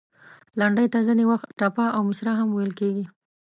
لنډۍ 0.59 0.87
ته 0.93 0.99
ځینې 1.07 1.23
وخت، 1.31 1.47
ټپه 1.59 1.85
او 1.95 2.01
مصره 2.09 2.31
هم 2.39 2.49
ویل 2.51 2.71
کیږي. 2.79 3.05